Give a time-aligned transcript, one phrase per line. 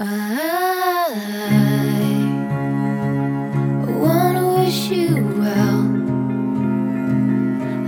[0.00, 1.10] I
[3.88, 5.82] wanna wish you well.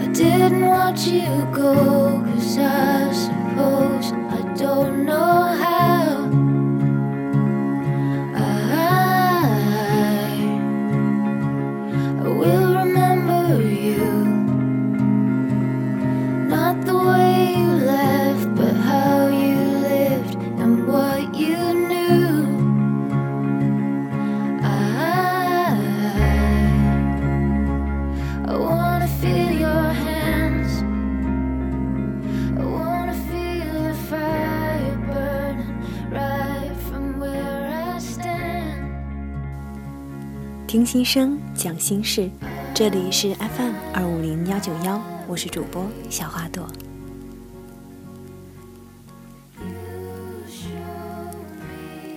[0.02, 2.99] I didn't want you go, cause I
[40.90, 42.28] 心声，讲心事，
[42.74, 46.66] 这里是 FM 二五零幺九幺，我是主播小花朵。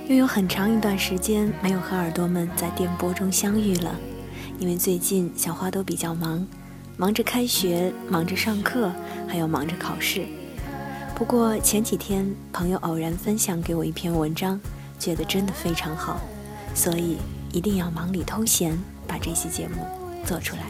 [0.07, 3.95] 又有很长一段时间没有和耳朵们在电波中相遇了，
[4.57, 6.43] 因为最近小花朵比较忙，
[6.97, 8.91] 忙着开学，忙着上课，
[9.27, 10.25] 还要忙着考试。
[11.13, 14.59] 不过前几天朋友偶然分享给我一篇文章，
[14.97, 16.19] 觉得真的非常好，
[16.73, 17.17] 所以
[17.53, 18.75] 一定要忙里偷闲，
[19.07, 19.85] 把这期节目
[20.25, 20.63] 做出来。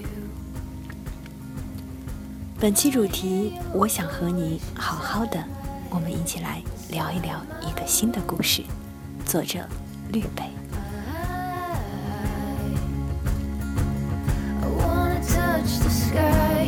[2.59, 5.41] 本期主题，我想和你好好的，
[5.89, 8.61] 我们一起来聊一聊一个新的故事。
[9.25, 9.65] 作者
[10.11, 10.43] 绿北。
[14.61, 16.67] I wanna touch the sky.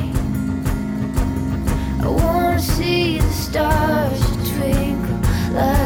[2.01, 5.19] I wanna see the stars twinkle
[5.53, 5.84] like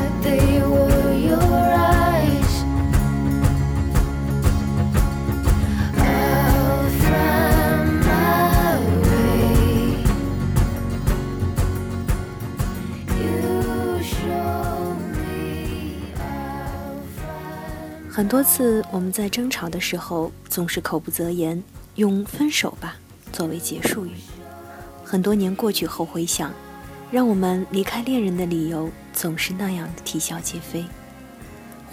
[18.20, 21.64] 很多次我们在争吵的时候，总是口不择言，
[21.96, 22.98] 用“分手吧”
[23.32, 24.12] 作为结束语。
[25.06, 26.52] 很多年过去后回想，
[27.10, 30.84] 让我们离开恋人的理由总是那样的啼笑皆非。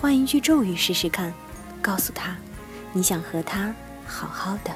[0.00, 1.32] 换一句咒语试试看，
[1.80, 2.36] 告诉他，
[2.92, 3.72] 你想和他
[4.04, 4.72] 好好的。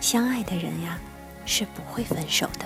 [0.00, 0.96] 相爱的人呀，
[1.44, 2.64] 是不会分手的。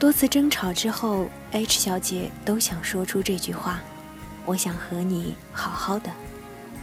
[0.00, 3.82] 多次争吵之后，H 小姐都想说出这句话
[4.46, 6.10] ：“我想和你好好的。”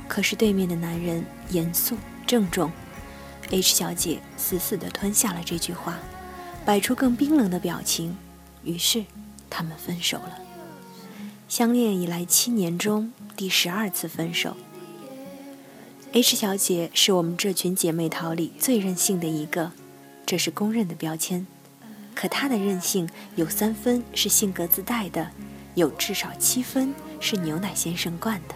[0.08, 1.98] 可是对面的男人严肃
[2.28, 2.72] 郑重
[3.50, 5.98] ，H 小姐死死地吞下了这句话，
[6.64, 8.16] 摆出更冰冷的表情。
[8.64, 9.04] 于是，
[9.50, 10.38] 他们分手了。
[11.50, 14.56] 相恋以来七年中第十二次分手。
[16.12, 19.72] H 小姐是我们这群姐妹淘里最任性的一个，
[20.24, 21.48] 这是公认的标签。
[22.20, 25.30] 可他的任性有三分是性格自带的，
[25.76, 28.56] 有至少七分是牛奶先生惯的。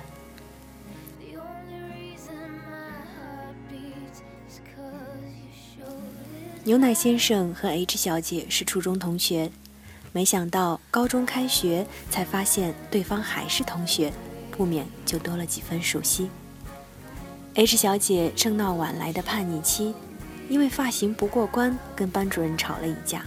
[6.63, 9.51] 牛奶先生和 H 小姐是初中同学，
[10.11, 14.11] 没想到高中开学才发现对方还是同学，
[14.49, 16.31] 不免就多了几分熟悉。
[17.53, 19.93] H 小姐正闹晚来的叛逆期，
[20.49, 23.23] 因为发型不过关，跟班主任吵了一架。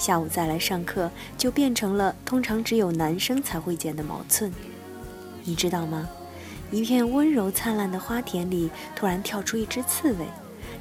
[0.00, 4.50] 下午再来上课，就变成了通常只有男生才会剪的毛寸。
[5.44, 6.08] 你知道吗？
[6.70, 10.24] 一片温柔灿烂的花田里，突然跳出一只刺猬，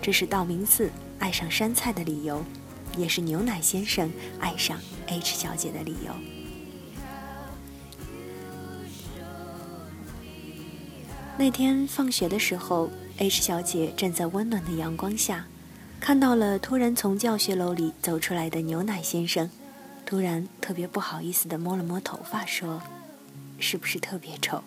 [0.01, 2.45] 这是道明寺爱上山菜的理由，
[2.95, 4.09] 也是牛奶先生
[4.39, 6.13] 爱上 H 小姐的理由。
[11.37, 15.45] 那天放学的时候，H 小姐站在温暖的阳光下，
[15.99, 19.49] 看到了突然从教学楼里走出来的牛奶先生，
[20.05, 22.81] 突然特别不好意思地摸了摸头发，说
[23.59, 24.63] ：“是不是特别丑？”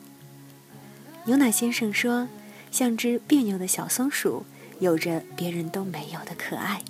[1.27, 2.29] 牛奶先生说
[2.71, 4.45] ：“像只别扭的小松鼠，
[4.79, 6.83] 有着别人都没有的可爱。”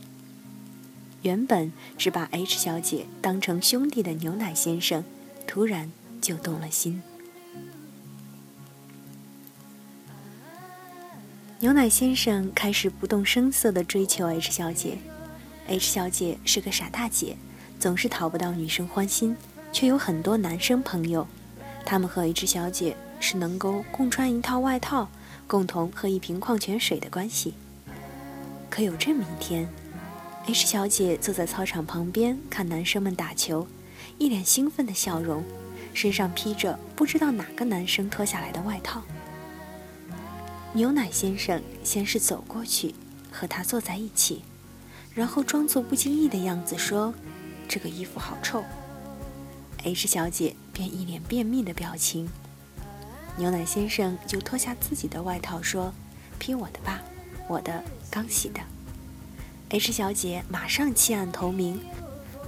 [1.23, 5.05] 原本只把 H 小姐当成兄弟的牛奶先生，
[5.47, 5.91] 突然
[6.21, 7.03] 就动了心。
[11.63, 14.99] 牛奶先生开始不动声色地追求 H 小姐。
[15.69, 17.37] H 小姐是个傻大姐，
[17.79, 19.37] 总是讨不到女生欢心，
[19.73, 21.25] 却有很多男生朋友。
[21.87, 25.09] 他们和 H 小姐是能够共穿一套外套，
[25.47, 27.55] 共同喝一瓶矿泉水的关系。
[28.69, 29.69] 可有这么一天
[30.49, 33.69] ，H 小姐坐在操场旁边看男生们打球，
[34.19, 35.45] 一脸兴奋的笑容，
[35.95, 39.01] 身上披着不知道哪个男生脱下来的外套。
[40.75, 42.95] 牛奶先生先是走过去，
[43.31, 44.43] 和她坐在一起，
[45.15, 47.13] 然后装作不经意的样子说
[47.69, 48.65] ：“这个衣服好臭。
[49.85, 52.27] ”，H 小姐便一脸便秘的表情。
[53.37, 55.93] 牛奶先生就脱下自己的外套说
[56.39, 57.03] ：“披我的吧，
[57.49, 58.61] 我的刚洗的。
[59.69, 61.79] ”H 小姐马上弃暗投明，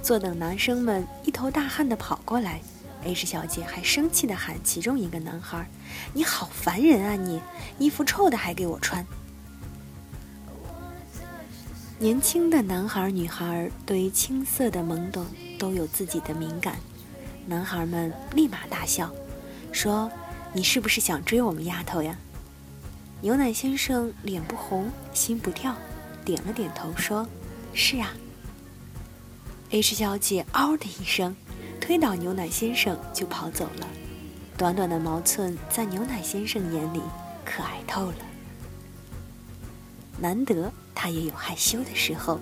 [0.01, 2.59] 坐等男生们一头大汗的跑过来。
[3.05, 5.65] H 小姐还生气的喊其中一个男孩
[6.13, 7.41] ：“你好烦人啊你！
[7.77, 9.05] 衣服臭的还给我穿。”
[11.97, 15.25] 年轻的男孩女孩对于青涩的懵懂
[15.57, 16.75] 都有自己的敏感，
[17.45, 19.09] 男孩们立马大笑，
[19.71, 20.11] 说。
[20.57, 22.17] 你是不是想追我们丫头呀？
[23.19, 25.75] 牛奶先生脸不红心不跳，
[26.23, 27.27] 点了点头说
[27.75, 28.13] ：“是啊。
[29.71, 31.35] ”H 小姐嗷的一声，
[31.85, 33.87] 推倒牛奶先生就跑走了。
[34.57, 36.99] 短短的毛寸在牛奶先生眼里
[37.45, 38.17] 可爱透了。
[40.17, 42.39] 难得他也有害羞的时候。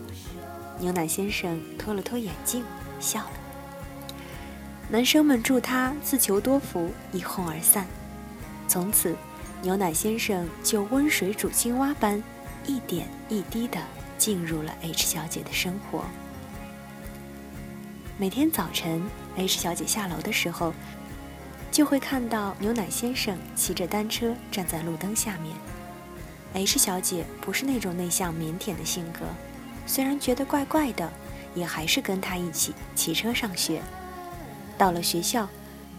[0.79, 2.63] 牛奶先生脱了脱眼镜，
[3.01, 3.31] 笑了。
[4.89, 7.85] 男生们祝他自求多福，一哄而散。
[8.69, 9.13] 从此，
[9.61, 12.23] 牛奶先生就温水煮青蛙般，
[12.65, 13.77] 一点一滴地
[14.17, 16.05] 进入了 H 小姐的生活。
[18.17, 19.01] 每天早晨
[19.35, 20.73] ，H 小姐下楼的时候，
[21.71, 25.55] 就会看到牛奶先生骑着单车站在路灯下面。
[26.53, 29.21] H 小姐不是那种内向腼腆的性格，
[29.85, 31.11] 虽然觉得怪怪的，
[31.55, 33.81] 也还是跟他一起骑车上学。
[34.77, 35.47] 到了学校。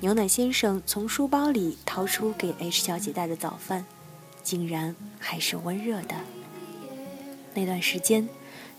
[0.00, 3.86] 牛奶先生从书包里掏出给 H 小姐带的早饭，
[4.42, 6.14] 竟然还是温热的。
[7.54, 8.28] 那段时间，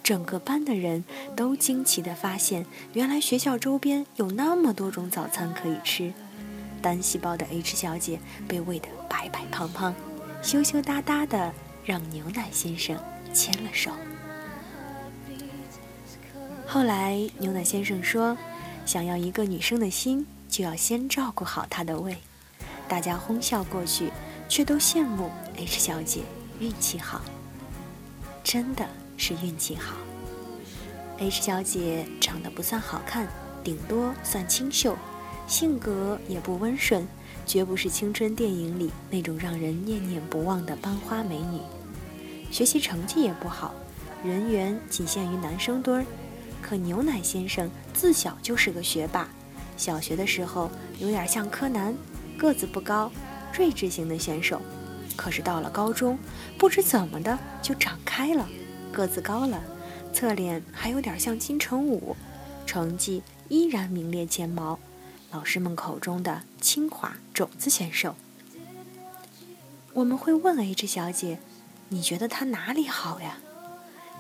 [0.05, 1.03] 整个班的人
[1.35, 2.63] 都惊奇地发现，
[2.93, 6.13] 原来学校周边有那么多种早餐可以吃。
[6.79, 9.95] 单细胞的 H 小姐被喂得白白胖胖，
[10.43, 11.51] 羞羞答答的，
[11.83, 12.95] 让牛奶先生
[13.33, 13.89] 牵了手。
[16.67, 18.37] 后来，牛奶先生说，
[18.85, 20.27] 想要一个女生的心。
[20.47, 22.15] 就要先照顾好她的胃，
[22.87, 24.11] 大家哄笑过去，
[24.47, 26.21] 却都羡慕 H 小姐
[26.59, 27.21] 运气好。
[28.43, 29.95] 真的是运气好。
[31.17, 33.27] H 小姐长得不算好看，
[33.63, 34.97] 顶多算清秀，
[35.47, 37.07] 性格也不温顺，
[37.45, 41.59] 绝不是青春电影里那种让人念念不忘的班花美女。
[42.51, 43.73] 学习成绩也不好，
[44.23, 46.05] 人缘仅限于男生堆儿。
[46.61, 49.29] 可牛奶先生自小就是个学霸。
[49.77, 51.95] 小学的时候有点像柯南，
[52.37, 53.11] 个子不高，
[53.53, 54.61] 睿智型的选手。
[55.15, 56.17] 可是到了高中，
[56.57, 58.47] 不知怎么的就长开了，
[58.95, 59.61] 个子高了，
[60.13, 62.15] 侧脸还有点像金城武，
[62.65, 64.79] 成绩依然名列前茅，
[65.31, 68.15] 老师们口中的清华种子选手。
[69.93, 71.39] 我们会问 H 小姐
[71.89, 73.39] ：“你觉得他哪里好呀？”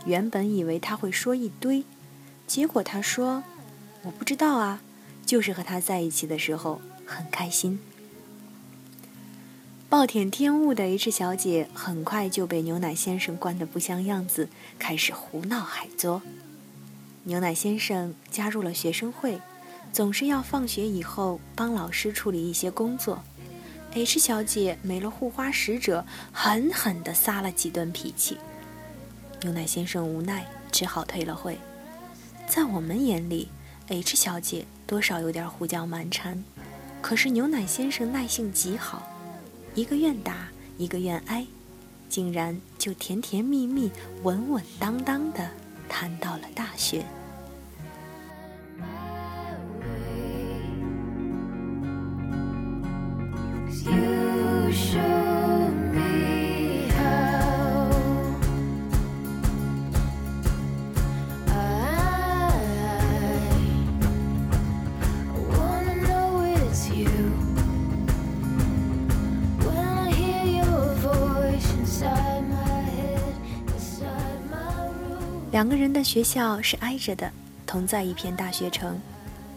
[0.05, 1.85] 原本以为他会说一堆，
[2.45, 3.43] 结果他说
[4.03, 4.81] ：“我不知道啊。”
[5.25, 7.79] 就是和他在一起的时候很开心。
[9.97, 16.21] 暴殄天物的 H 小姐很快就被牛奶先生惯得不像样子，开始胡闹海作。
[17.23, 19.39] 牛奶先生加入了学生会，
[19.93, 23.23] 总是要放学以后帮老师处理一些工作。
[23.93, 28.37] H 小姐没了护花使者，狠狠地撒了几顿脾气。
[29.43, 31.57] 牛奶先生无奈，只好退了会。
[32.49, 33.47] 在我们眼里
[33.87, 34.65] ，H 小姐。
[34.85, 36.43] 多少有点胡搅蛮缠，
[37.01, 39.01] 可是牛奶先生耐性极好，
[39.75, 41.45] 一个愿打，一个愿挨，
[42.07, 43.91] 竟然就甜甜蜜蜜、
[44.23, 45.51] 稳稳当当的
[45.89, 47.03] 谈到了大学。
[75.55, 77.31] 两个人的学校是挨着的，
[77.65, 78.99] 同在一片大学城。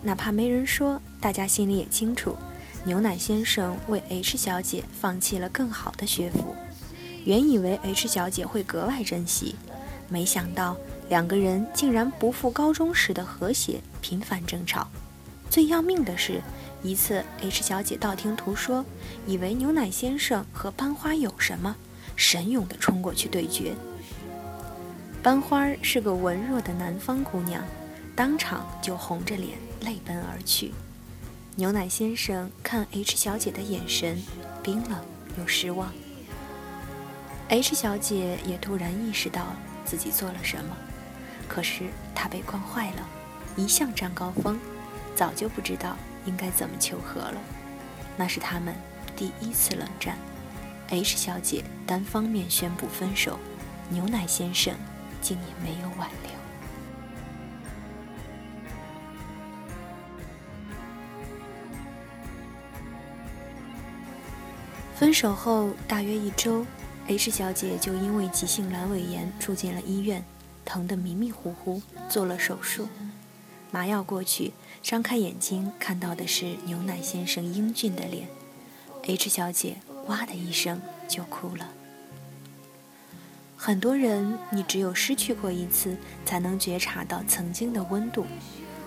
[0.01, 2.37] 哪怕没人说，大家心里也清楚。
[2.85, 6.55] 牛奶先生为 H 小姐放弃了更好的学府，
[7.25, 9.57] 原以为 H 小姐会格外珍惜，
[10.09, 10.77] 没想到
[11.09, 14.87] 两个人竟然不复高中时的和谐，频繁争吵。
[15.51, 16.41] 最要命的是，
[16.81, 18.85] 一次 H 小姐道听途说，
[19.27, 21.75] 以为牛奶先生和班花有什么，
[22.15, 23.75] 神勇地冲过去对决。
[25.21, 27.63] 班花是个文弱的南方姑娘，
[28.15, 30.73] 当场就红着脸泪奔而去。
[31.57, 34.23] 牛奶先生看 H 小姐的眼神
[34.63, 35.05] 冰冷
[35.37, 35.93] 又失望。
[37.49, 39.47] H 小姐也突然意识到
[39.85, 40.77] 自己做了什么，
[41.49, 41.85] 可是
[42.15, 43.09] 她被惯坏了，
[43.57, 44.57] 一向占高峰，
[45.17, 45.97] 早就不知道
[46.27, 47.41] 应该怎么求和了。
[48.17, 48.73] 那是他们
[49.17, 50.17] 第一次冷战。
[50.91, 53.37] H 小姐单方面宣布分手，
[53.91, 54.75] 牛奶先生
[55.21, 56.33] 竟也没有挽留。
[64.95, 66.67] 分手后大约一周
[67.07, 70.25] ，H 小姐就因为急性阑尾炎住进了医院，
[70.65, 72.89] 疼得迷迷糊糊，做了手术。
[73.71, 78.27] 麻药过去，张开眼睛看到的是牛奶先生英俊的脸。
[79.05, 79.77] H 小姐
[80.09, 81.69] 哇的一声就哭了。
[83.61, 88.25] 很多人，你只有失去过一次，才能觉察到曾经的温度。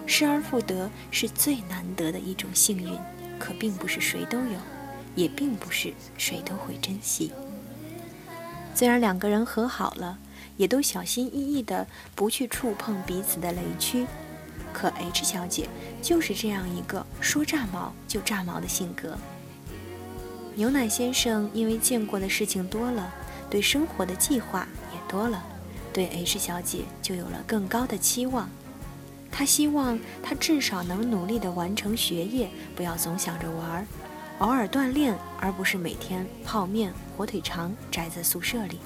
[0.07, 2.97] 失而复得是最难得的一种幸运，
[3.37, 4.57] 可并不是谁都有，
[5.13, 7.33] 也并不是谁都会珍惜。
[8.73, 10.17] 虽然两个人和好了，
[10.55, 11.85] 也都小心翼翼的
[12.15, 14.07] 不去触碰彼此的雷区。
[14.71, 15.67] 可 H 小姐
[16.01, 19.17] 就是这样一个说炸毛就炸毛的性格。
[20.55, 23.13] 牛奶先生因为见过的事情多了，
[23.51, 25.43] 对生活的计划也多了，
[25.93, 28.49] 对 H 小姐就有了更高的期望。
[29.29, 33.85] 他希望她至少能努力地完成学业，不要总想着玩儿，
[34.39, 38.79] 偶尔锻炼，而不是每天泡面、火腿肠宅在宿舍里。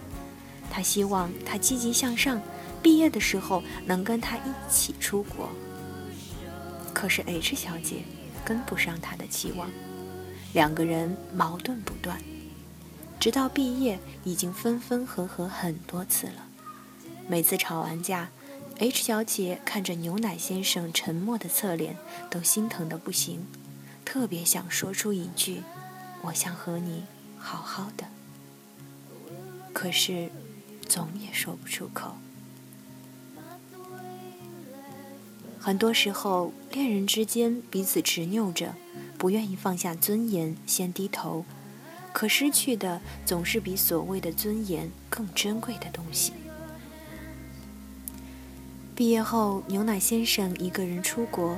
[0.69, 2.41] 他希望她积极向上，
[2.81, 5.49] 毕业的时候能跟她一起出国。
[6.93, 7.97] 可是 H 小姐
[8.43, 9.69] 跟不上他的期望，
[10.53, 12.17] 两个人矛盾不断，
[13.25, 16.45] 直到毕业已经分分合合很多次了。
[17.27, 18.29] 每次吵完架
[18.77, 21.97] ，H 小姐看着牛奶先生沉默的侧脸，
[22.29, 23.47] 都心疼的不行，
[24.05, 25.63] 特别想说出一句
[26.25, 27.05] ：“我想和你
[27.39, 28.05] 好好的。”
[29.73, 30.29] 可是，
[30.87, 32.17] 总也说不出口。
[35.59, 38.75] 很多时候，恋人之间彼此执拗着，
[39.17, 41.43] 不愿意放下尊严，先低头，
[42.15, 46.31] 可失去的总是比所谓的尊严更珍贵的东西。
[48.95, 51.57] 毕业后，牛奶先生一个人出国，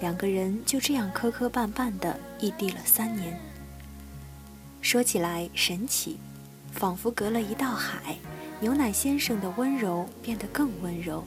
[0.00, 3.38] 两个人就这样磕磕绊绊的异地了三年。
[4.80, 6.16] 说起来神奇，
[6.72, 8.16] 仿佛隔了一道海，
[8.60, 11.22] 牛奶先生的温柔变得更温柔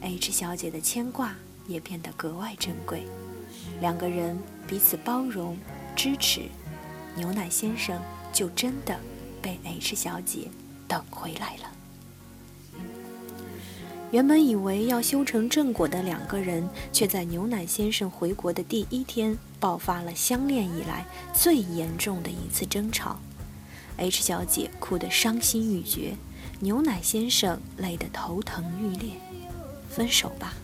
[0.00, 1.34] ，H 小姐的牵挂。
[1.68, 3.04] 也变得格外珍贵，
[3.80, 4.36] 两个人
[4.66, 5.56] 彼此包容、
[5.94, 6.42] 支持，
[7.14, 8.98] 牛奶先生就真的
[9.40, 10.48] 被 H 小姐
[10.88, 11.62] 等回来了。
[14.10, 23.18] 原本以为要修成正果的两个人，却在牛奶先生回国的第一天爆发了相恋以来最严重的一次争吵。
[23.96, 26.14] H 小姐哭得伤心欲绝，
[26.60, 29.14] 牛奶先生累得头疼欲裂。
[29.88, 30.54] 分手吧。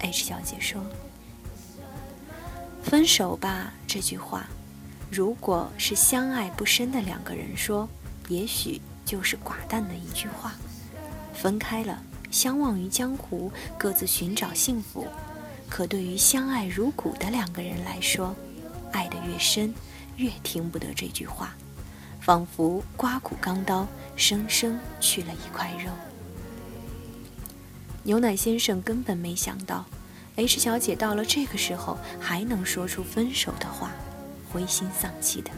[0.00, 0.80] H 小姐说
[2.82, 4.48] ：“分手吧。”这句话，
[5.14, 7.86] 如果是相爱不深的两个人说，
[8.28, 10.54] 也许就是寡淡的一句话。
[11.34, 15.06] 分开了，相忘于江湖，各自寻找幸福。
[15.68, 18.34] 可对于相爱如骨的两个人来说，
[18.90, 19.74] 爱得越深，
[20.16, 21.54] 越听不得这句话，
[22.18, 25.92] 仿佛刮骨钢刀，生生去了一块肉。
[28.02, 29.84] 牛奶先生根本没想到
[30.36, 33.90] ，H 小姐到了这个时候还能说出分手的话，
[34.52, 35.50] 灰心丧气的。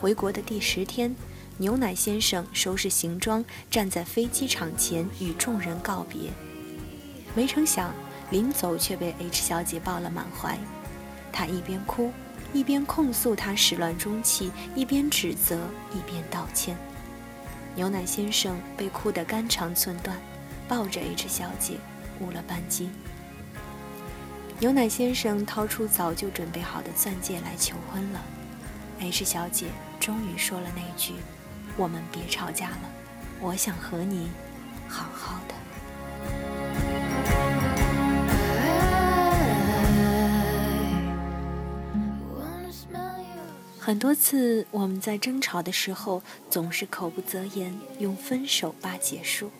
[0.00, 1.14] 回国的第十天，
[1.58, 6.30] 牛奶先生收拾行装，站在飞机场前与众人告别。
[7.34, 7.92] 没成想，
[8.30, 10.58] 临走却被 H 小姐抱了满怀。
[11.32, 12.10] 他一边哭，
[12.52, 16.76] 一边控诉他始乱终弃，一边指责，一边道歉。
[17.74, 20.16] 牛奶先生被哭得肝肠寸断。
[20.68, 21.74] 抱着 H 小姐，
[22.20, 22.90] 误了班机。
[24.58, 28.22] 牛奶先生掏出早就准备好的钻戒来求婚了。
[29.00, 29.66] H 小姐
[30.00, 31.12] 终于说了那句
[31.76, 32.90] ：“我们别吵架了，
[33.42, 34.30] 我想和你
[34.88, 35.54] 好好的。”
[43.78, 49.50] 很多次我们在争吵的时候，总是口不择言，用分手吧结束。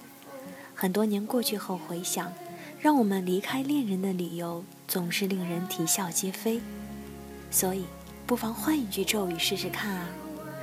[0.74, 2.32] 很多年过去后回想，
[2.80, 6.60] 让我们离开恋人的理由总是令人啼笑皆非。
[7.50, 7.84] 所以，
[8.26, 10.08] 不妨换一句咒语试试看啊！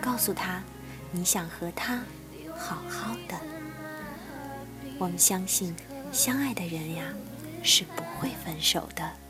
[0.01, 0.61] 告诉他，
[1.11, 2.01] 你想和他
[2.57, 3.37] 好好的。
[4.99, 5.75] 我们相信，
[6.11, 7.05] 相爱的人呀，
[7.63, 9.22] 是不会分手的。